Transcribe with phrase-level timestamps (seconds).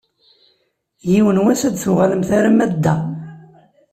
[1.11, 2.95] Yiwen n wass ad d-tuɣalemt alamma d da.